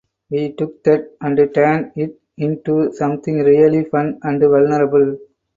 [0.31, 5.19] We took that and turned it into something really fun and vulnerable.